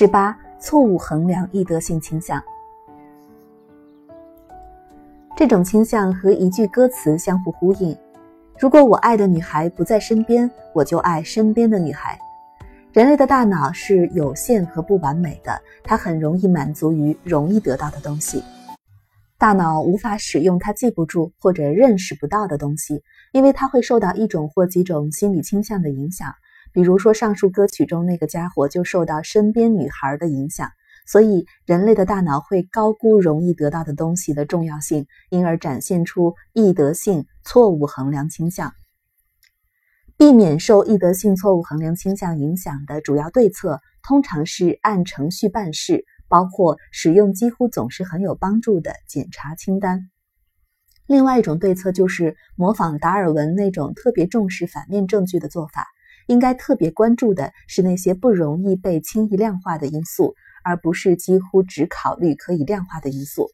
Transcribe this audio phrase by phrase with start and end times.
[0.00, 2.40] 十八、错误衡量易得性倾向。
[5.36, 7.98] 这种倾向和一句歌词相互呼应：
[8.60, 12.16] 如果我爱的女孩不在身边，我就爱身边的女孩。
[12.92, 18.44] 人类的大脑是有限和不完美的，它很容易满足于容易得到的东西。
[19.36, 26.32] 大脑无法使用它记不住或者认识不到的东西，因为它会受到一种或几种心理倾向的影响。
[26.78, 30.70] 比如说，上述歌曲中那个家伙就受到身边女孩的影响，
[31.08, 38.74] 所以人类的大脑会高估容易得到的东西的重要性，因而展现出易得性错误衡量倾向。
[40.16, 50.08] 避免受易得性错误衡量倾向影响的主要对策，通常是按程序办事，包括使用几乎总是很有帮助的检查清单。
[51.08, 55.84] 另外一种对策就是模仿达尔文那种特别重视反面证据的做法。
[56.28, 63.48] 应该特别关注的是那些不容易被轻易量化的因素，而不是几乎只考虑可以量化的因素。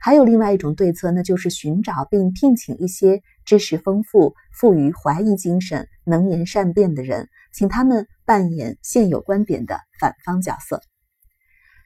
[0.00, 10.80] 还有另外一种对策，那就是寻找并聘请一些知识丰富、富于怀疑精神、能言善辩的人，请他们扮演现有观点的反方角色。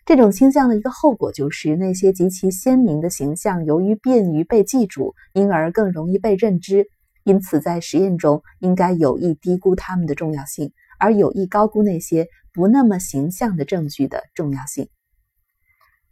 [0.07, 6.87] 这种倾向的一个后果就是，那些极其鲜明的形象由于便于被记住，因而更容易被认知。
[7.27, 14.89] 因此，在实验中应该有意低估它们的重要性，而有意高估那些不那么形象的证据的重要性。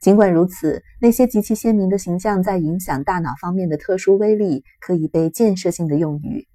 [0.00, 6.48] 尽管如此，那些极其鲜明的形象在影响大脑方面的特殊威力可以被建设性的用于：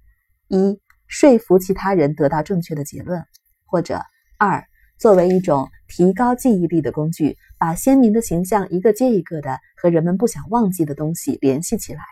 [0.48, 3.22] 一、说服其他人得到正确的结论；
[3.64, 4.02] 或者
[4.38, 4.62] 二、
[4.98, 12.02] 作为一种提高记忆力的工具，把鲜明的形象一个接一个的和人们不想忘记的东西联系起来。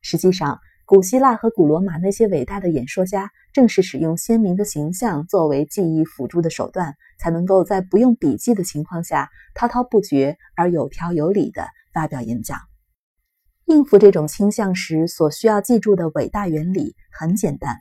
[0.00, 0.58] 实际上，
[0.92, 12.58] 古希腊和古罗马那些伟大的演说家，正是使用鲜明的形象作为记忆辅助的手段，才能够在不用笔记的情况下，滔滔不绝而有条有理地发表演讲。
[13.64, 17.78] 应付这种倾向时所需要记住的伟大原理很简单，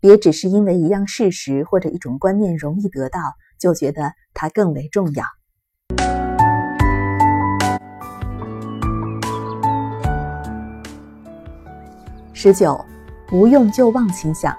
[0.00, 3.18] 别只是因为一样事实或者一种观念容易得到，
[3.58, 5.24] 就觉得它更为重要。
[12.44, 12.84] 十九，
[13.28, 14.52] 不用就忘倾向。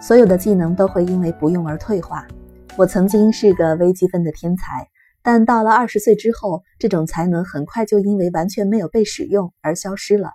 [0.00, 2.26] 所有的技能都会因为不用而退化。
[2.74, 4.88] 我曾经是个微积分的天才，
[5.22, 10.30] 但到了二十岁之后，这种才能很快就因为完全没有被使用而消失了。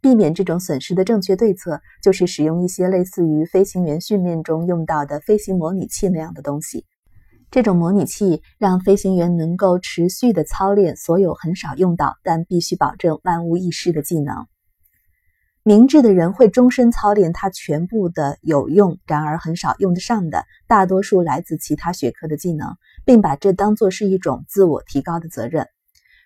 [0.00, 6.86] 避免这种损失的正确对策，就是使用一些类似于飞行员训练中用到的飞行模拟器那样的东西。
[7.50, 14.46] 这种模拟器让飞行员能够持续的操练所有很少用到但必须保证万无一失的技能。
[15.68, 22.74] 明智的人会终身操练他全部的有用，然而很少用得上的大多数来自其他学科的技能，
[23.04, 25.66] 并把这当作是一种自我提高的责任。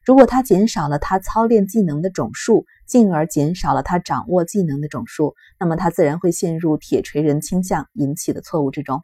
[0.06, 9.02] 如果他减少了他操练技能的总数，进而减少了他掌握技能的总数，那么他自然会陷入铁锤人倾向引起的错误之中。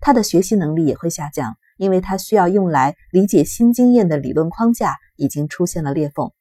[0.00, 6.32] 他的学习能力也会下降，因为他需要用来理解新经验的理论框架已经出现了裂缝。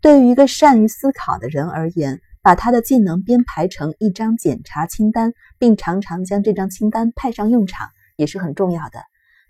[0.00, 9.00] 对于一个善于思考的人而言，把他的技能编排成一张检查清单，并常常将这张清单派上用场，也是很重要的。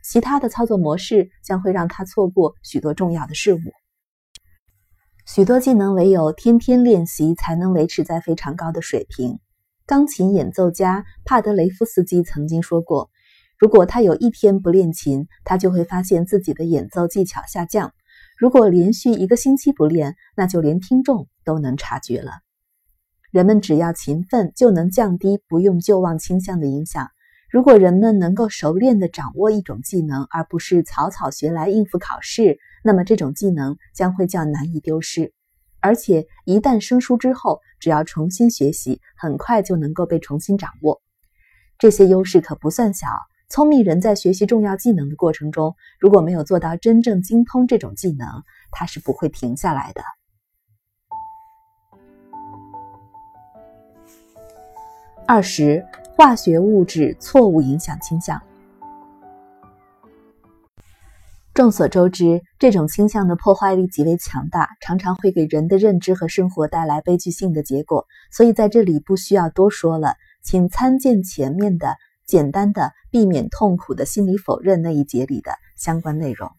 [0.03, 3.59] 其他的操作模式将会让他错过许多重要的事物。
[5.26, 9.38] 许多技能唯有天天练习才能维持在非常高的水平。
[9.84, 13.10] 钢琴演奏家帕德雷夫斯基曾经说过
[13.59, 17.93] ：“如果他有一天不练琴，他就会发现自己的演奏技巧下降。
[18.38, 22.32] 如果连续一个星期不练，那就连听众都能察觉了。”
[23.31, 27.09] 人们只要勤奋，就能降低不用就忘倾向的影响。
[27.50, 35.33] 如果人们能够熟练地掌握一种技能，而不是草草学来应付考试，那么这种技能将会较难以丢失。
[35.81, 41.00] 而且一旦生疏之后，只要重新学习，很快就能够被重新掌握。
[41.79, 43.06] 这些优势可不算小。
[43.50, 48.26] 聪明人在学习重要技能的过程中，如果没有做到真正精通这种技能，
[48.70, 50.02] 他是不会停下来的。
[55.30, 55.84] 二十，
[56.16, 58.40] 化学物质错误影响倾向。
[61.52, 68.06] 众所周知，这种倾向的破坏力极为强大，常常会给人的认知和生活带来悲剧性的结果。
[68.32, 76.50] 所以在这里不需要多说了，请参见前面的简单的避免痛苦的心理否认那一节里的相关内容。